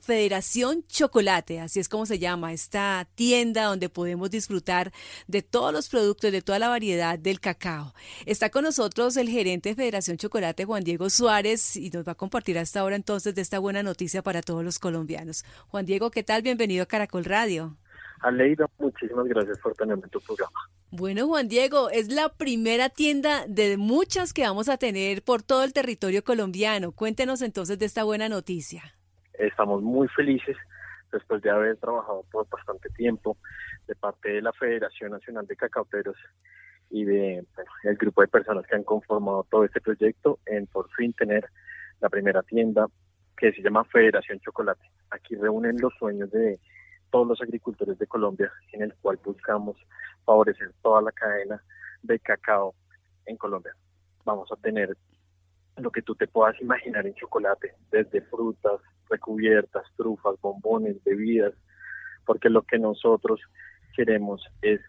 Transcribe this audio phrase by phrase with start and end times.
[0.00, 4.92] Federación Chocolate, así es como se llama, esta tienda donde podemos disfrutar
[5.26, 7.94] de todos los productos, de toda la variedad del cacao.
[8.26, 12.16] Está con nosotros el gerente de Federación Chocolate, Juan Diego Suárez, y nos va a
[12.16, 15.44] compartir hasta ahora entonces de esta buena noticia para todos los colombianos.
[15.68, 16.42] Juan Diego, ¿qué tal?
[16.42, 17.76] Bienvenido a Caracol Radio.
[18.20, 20.68] Aleida, muchísimas gracias por tenerme en tu programa.
[20.90, 25.62] Bueno, Juan Diego, es la primera tienda de muchas que vamos a tener por todo
[25.62, 26.92] el territorio colombiano.
[26.92, 28.94] Cuéntenos entonces de esta buena noticia.
[29.40, 30.56] Estamos muy felices
[31.10, 33.38] después de haber trabajado por bastante tiempo
[33.86, 36.16] de parte de la Federación Nacional de Cacauteros
[36.90, 37.44] y de
[37.84, 41.48] el grupo de personas que han conformado todo este proyecto en por fin tener
[42.00, 42.86] la primera tienda
[43.34, 44.84] que se llama Federación Chocolate.
[45.10, 46.60] Aquí reúnen los sueños de
[47.10, 49.76] todos los agricultores de Colombia, en el cual buscamos
[50.26, 51.62] favorecer toda la cadena
[52.02, 52.74] de cacao
[53.24, 53.74] en Colombia.
[54.24, 54.94] Vamos a tener
[55.78, 61.52] lo que tú te puedas imaginar en chocolate, desde frutas, recubiertas, trufas, bombones, bebidas,
[62.24, 63.40] porque lo que nosotros
[63.96, 64.80] queremos es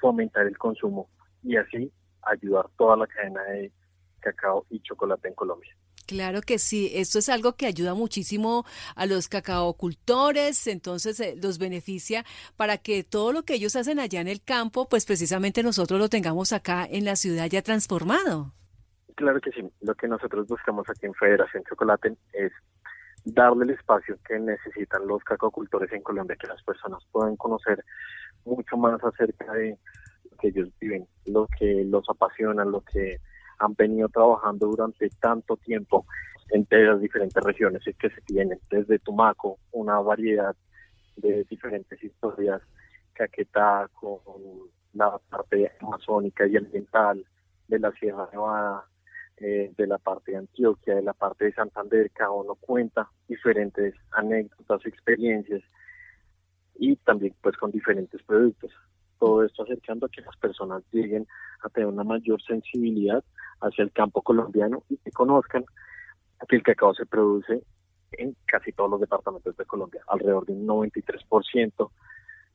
[0.00, 1.08] fomentar el consumo
[1.42, 3.72] y así ayudar toda la cadena de
[4.20, 5.76] cacao y chocolate en Colombia.
[6.06, 11.58] Claro que sí, esto es algo que ayuda muchísimo a los cacaocultores, entonces eh, los
[11.58, 12.24] beneficia
[12.56, 16.08] para que todo lo que ellos hacen allá en el campo, pues precisamente nosotros lo
[16.08, 18.52] tengamos acá en la ciudad ya transformado.
[19.14, 22.52] Claro que sí, lo que nosotros buscamos aquí en Federación Chocolate es
[23.24, 27.84] darle el espacio que necesitan los cacaocultores en Colombia, que las personas puedan conocer
[28.44, 29.78] mucho más acerca de
[30.30, 33.18] lo que ellos viven, lo que los apasiona, lo que
[33.58, 36.06] han venido trabajando durante tanto tiempo
[36.50, 40.54] entre las diferentes regiones que se tienen, desde Tumaco, una variedad
[41.16, 42.60] de diferentes historias,
[43.14, 44.20] Caquetá, con
[44.92, 47.24] la parte amazónica y ambiental
[47.68, 48.84] de la Sierra Nevada,
[49.38, 53.94] eh, de la parte de Antioquia, de la parte de Santander, cada uno cuenta diferentes
[54.12, 55.62] anécdotas, experiencias
[56.76, 58.70] y también pues con diferentes productos.
[59.18, 61.26] Todo esto acercando a que las personas lleguen
[61.62, 63.24] a tener una mayor sensibilidad
[63.60, 65.64] hacia el campo colombiano y que conozcan
[66.48, 67.62] que el cacao se produce
[68.12, 71.90] en casi todos los departamentos de Colombia, alrededor de un 93%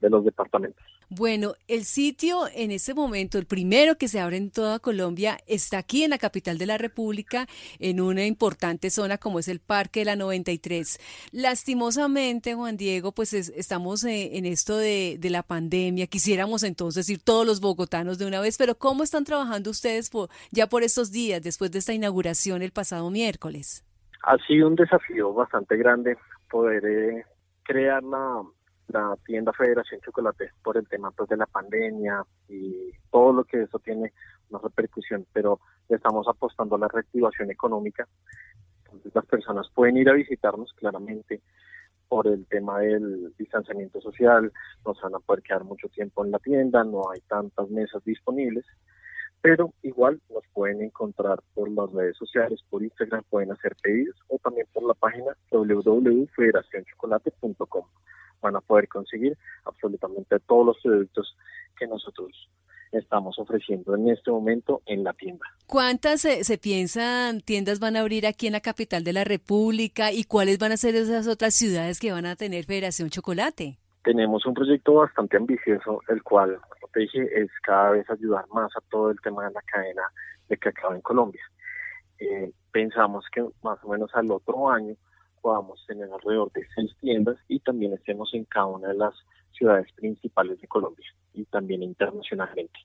[0.00, 0.84] de los departamentos.
[1.10, 5.78] Bueno, el sitio en este momento, el primero que se abre en toda Colombia, está
[5.78, 7.46] aquí en la capital de la República,
[7.78, 11.00] en una importante zona como es el Parque de la 93.
[11.32, 16.08] Lastimosamente, Juan Diego, pues estamos eh, en esto de, de, la pandemia.
[16.08, 20.28] Quisiéramos entonces ir todos los bogotanos de una vez, pero ¿cómo están trabajando ustedes por,
[20.50, 23.82] ya por estos días, después de esta inauguración el pasado miércoles?
[24.24, 26.18] Ha sido un desafío bastante grande
[26.50, 27.24] poder eh,
[27.62, 28.42] crear la
[28.88, 33.62] la tienda Federación Chocolate por el tema pues, de la pandemia y todo lo que
[33.62, 34.12] eso tiene
[34.50, 38.06] una repercusión, pero estamos apostando a la reactivación económica.
[38.84, 41.42] Entonces las personas pueden ir a visitarnos claramente
[42.08, 44.50] por el tema del distanciamiento social,
[44.84, 48.02] no se van a poder quedar mucho tiempo en la tienda, no hay tantas mesas
[48.04, 48.64] disponibles,
[49.42, 54.38] pero igual nos pueden encontrar por las redes sociales, por Instagram, pueden hacer pedidos o
[54.38, 57.84] también por la página www.federacionchocolate.com
[58.48, 61.36] van a poder conseguir absolutamente todos los productos
[61.78, 62.48] que nosotros
[62.92, 65.44] estamos ofreciendo en este momento en la tienda.
[65.66, 70.24] ¿Cuántas se, piensan tiendas van a abrir aquí en la capital de la República y
[70.24, 73.78] cuáles van a ser esas otras ciudades que van a tener Federación Chocolate?
[74.02, 78.70] Tenemos un proyecto bastante ambicioso, el cual, como te dije, es cada vez ayudar más
[78.76, 80.02] a todo el tema de la cadena
[80.48, 81.42] de cacao en Colombia.
[82.18, 84.94] Eh, pensamos que más o menos al otro año
[85.40, 89.14] podamos tener alrededor de seis tiendas y también estemos en cada una de las
[89.52, 92.78] ciudades principales de Colombia y también internacionalmente,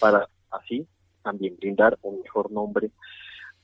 [0.00, 0.86] para así
[1.22, 2.90] también brindar un mejor nombre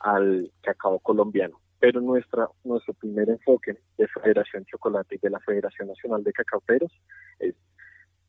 [0.01, 1.61] al cacao colombiano.
[1.79, 6.93] Pero nuestra, nuestro primer enfoque de Federación Chocolate y de la Federación Nacional de Cacauteros
[7.39, 7.55] es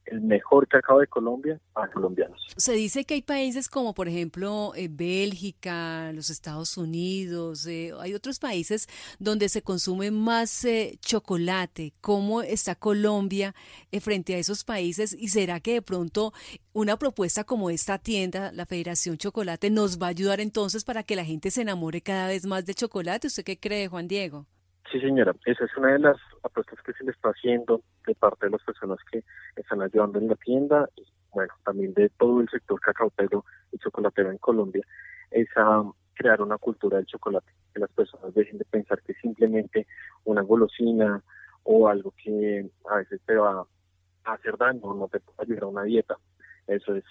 [0.05, 2.39] el mejor cacao de Colombia a colombianos.
[2.57, 8.13] Se dice que hay países como por ejemplo eh, Bélgica, los Estados Unidos, eh, hay
[8.13, 8.88] otros países
[9.19, 11.93] donde se consume más eh, chocolate.
[12.01, 13.55] ¿Cómo está Colombia
[14.02, 15.16] frente a esos países?
[15.17, 16.34] ¿Y será que de pronto
[16.73, 21.16] una propuesta como esta tienda, la Federación Chocolate, nos va a ayudar entonces para que
[21.16, 23.28] la gente se enamore cada vez más de chocolate?
[23.28, 24.46] ¿Usted qué cree, Juan Diego?
[24.91, 28.46] Sí, señora, esa es una de las apuestas que se le está haciendo de parte
[28.46, 29.23] de las personas que
[29.55, 34.32] están ayudando en la tienda y, bueno, también de todo el sector cacautero y chocolatero
[34.32, 34.85] en Colombia,
[35.32, 35.84] es a
[36.14, 39.87] crear una cultura del chocolate, que las personas dejen de pensar que simplemente
[40.23, 41.22] una golosina
[41.64, 43.66] o algo que a veces te va
[44.23, 46.16] a hacer daño, no te puede ayudar a una dieta.
[46.67, 47.03] Eso es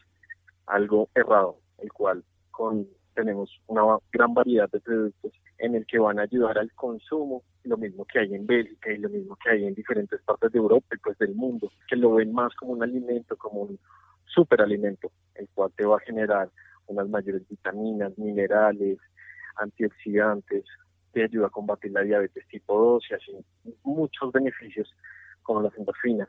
[0.67, 6.19] algo errado, el cual con tenemos una gran variedad de productos en el que van
[6.19, 9.65] a ayudar al consumo, lo mismo que hay en Bélgica y lo mismo que hay
[9.65, 12.83] en diferentes partes de Europa y pues del mundo, que lo ven más como un
[12.83, 13.79] alimento, como un
[14.27, 16.51] superalimento, el cual te va a generar
[16.87, 18.99] unas mayores vitaminas, minerales,
[19.57, 20.65] antioxidantes,
[21.13, 23.33] te ayuda a combatir la diabetes tipo 2 y así
[23.85, 24.93] muchos beneficios
[25.43, 26.29] como las endorfinas.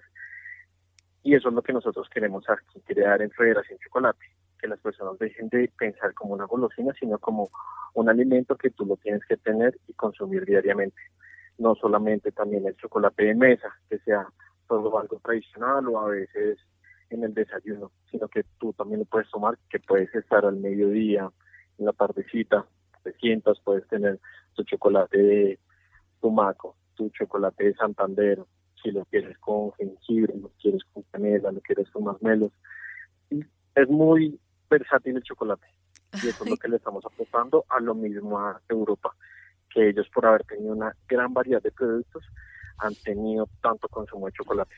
[1.24, 4.24] Y eso es lo que nosotros queremos aquí, crear en Federación Chocolate,
[4.66, 7.52] que las personas dejen de pensar como una golosina, sino como
[7.94, 11.00] un alimento que tú lo tienes que tener y consumir diariamente.
[11.60, 14.28] No solamente también el chocolate de mesa, que sea
[14.68, 16.58] todo algo tradicional o a veces
[17.12, 21.30] en el desayuno, sino que tú también lo puedes tomar, que puedes estar al mediodía,
[21.78, 22.66] en la tardecita,
[23.04, 24.20] te sientas, puedes tener
[24.56, 25.60] tu chocolate de
[26.22, 28.44] Tumaco, tu chocolate de Santander,
[28.82, 32.52] si lo quieres con jengibre, lo quieres con canela, lo quieres con masmelos.
[33.30, 34.40] Es muy
[34.70, 35.68] versátil el chocolate
[36.24, 39.16] y eso es lo que le estamos aportando a lo mismo a Europa,
[39.70, 42.24] que ellos por haber tenido una gran variedad de productos
[42.78, 44.76] han tenido tanto consumo de chocolate.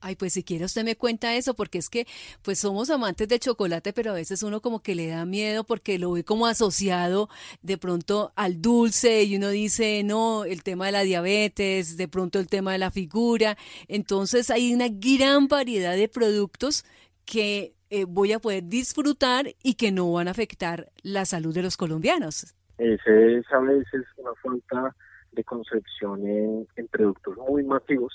[0.00, 2.06] Ay, pues si quiere usted me cuenta eso, porque es que
[2.42, 5.98] pues somos amantes de chocolate, pero a veces uno como que le da miedo porque
[5.98, 7.28] lo ve como asociado
[7.62, 12.38] de pronto al dulce y uno dice, no, el tema de la diabetes, de pronto
[12.38, 13.58] el tema de la figura.
[13.88, 16.84] Entonces hay una gran variedad de productos
[17.30, 21.62] que eh, voy a poder disfrutar y que no van a afectar la salud de
[21.62, 22.54] los colombianos.
[22.78, 24.96] Ese es a veces una falta
[25.32, 28.14] de concepción en, en productos muy masivos,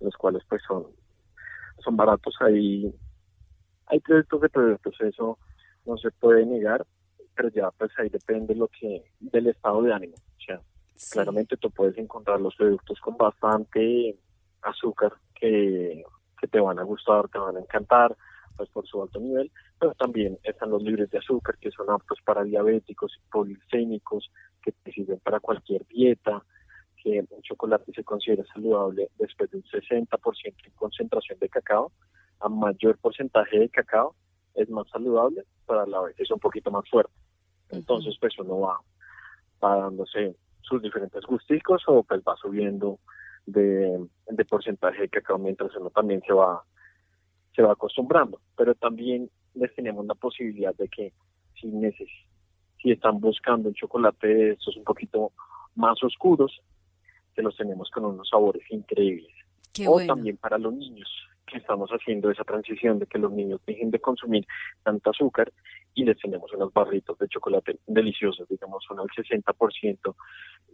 [0.00, 0.84] los cuales pues son
[1.84, 2.92] son baratos, hay,
[3.86, 5.38] hay productos de productos, eso
[5.84, 6.84] no se puede negar,
[7.36, 10.16] pero ya pues ahí depende lo que del estado de ánimo.
[10.16, 10.60] O sea,
[11.12, 14.18] claramente tú puedes encontrar los productos con bastante
[14.62, 16.02] azúcar que,
[16.40, 18.16] que te van a gustar, te van a encantar,
[18.56, 22.18] pues por su alto nivel, pero también están los libres de azúcar que son aptos
[22.24, 24.30] para diabéticos y policémicos,
[24.62, 26.42] que te sirven para cualquier dieta,
[27.02, 31.92] que un chocolate se considera saludable después de un 60% en concentración de cacao,
[32.40, 34.14] a mayor porcentaje de cacao
[34.54, 37.12] es más saludable, para la vez es un poquito más fuerte.
[37.70, 38.80] Entonces, pues uno va,
[39.60, 42.98] dándose sus diferentes gusticos o pues va subiendo
[43.44, 46.62] de, de porcentaje de cacao mientras uno también se va
[47.56, 48.40] se va acostumbrando.
[48.56, 51.12] Pero también les tenemos la posibilidad de que
[51.58, 52.10] si neces
[52.80, 55.32] si están buscando un chocolate de estos un poquito
[55.74, 56.60] más oscuros,
[57.34, 59.32] que los tenemos con unos sabores increíbles.
[59.88, 61.08] o también para los niños,
[61.46, 64.46] que estamos haciendo esa transición de que los niños dejen de consumir
[64.82, 65.52] tanto azúcar
[65.94, 70.14] y les tenemos unos barritos de chocolate deliciosos, digamos, son al 60%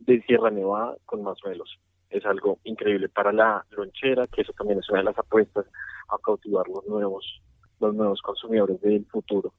[0.00, 1.78] de Sierra Nevada con más melos.
[2.12, 5.66] Es algo increíble para la lonchera, que eso también es una de las apuestas
[6.08, 7.42] a cautivar los nuevos,
[7.80, 9.52] los nuevos consumidores del futuro.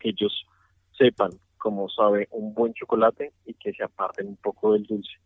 [0.00, 0.44] Que ellos
[0.96, 5.18] sepan cómo sabe un buen chocolate y que se aparten un poco del dulce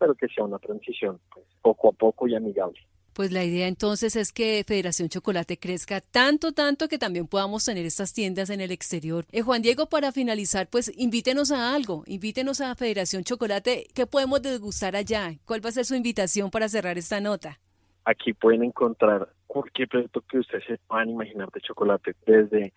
[0.00, 2.80] pero que sea una transición pues, poco a poco y amigable.
[3.12, 7.84] Pues la idea entonces es que Federación Chocolate crezca tanto, tanto que también podamos tener
[7.84, 9.24] estas tiendas en el exterior.
[9.32, 13.88] Eh, Juan Diego, para finalizar, pues invítenos a algo, invítenos a Federación Chocolate.
[13.94, 15.34] ¿Qué podemos degustar allá?
[15.44, 17.58] ¿Cuál va a ser su invitación para cerrar esta nota?
[18.04, 22.72] Aquí pueden encontrar cualquier producto que ustedes se puedan imaginar de chocolate, desde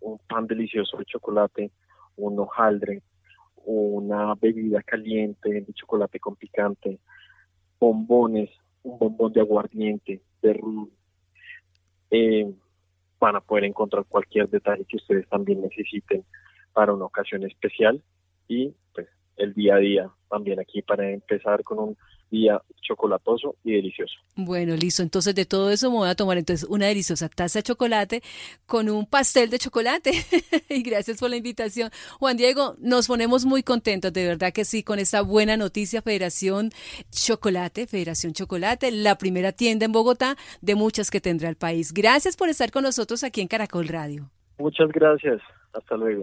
[0.00, 1.70] un pan delicioso de chocolate,
[2.16, 3.02] un hojaldre,
[3.64, 6.98] una bebida caliente de chocolate con picante,
[7.78, 8.50] bombones,
[8.84, 10.88] un bombón de aguardiente, de rum.
[12.10, 12.54] Eh,
[13.18, 16.24] van a poder encontrar cualquier detalle que ustedes también necesiten
[16.72, 18.02] para una ocasión especial
[18.46, 21.96] y pues el día a día también aquí para empezar con un
[22.34, 24.14] día chocolatoso y delicioso.
[24.36, 25.02] Bueno, listo.
[25.02, 28.22] Entonces de todo eso me voy a tomar entonces una deliciosa taza de chocolate
[28.66, 30.12] con un pastel de chocolate.
[30.68, 31.90] y gracias por la invitación.
[32.18, 36.70] Juan Diego, nos ponemos muy contentos, de verdad que sí, con esta buena noticia, Federación
[37.10, 41.92] Chocolate, Federación Chocolate, la primera tienda en Bogotá de muchas que tendrá el país.
[41.92, 44.30] Gracias por estar con nosotros aquí en Caracol Radio.
[44.58, 45.40] Muchas gracias.
[45.72, 46.22] Hasta luego.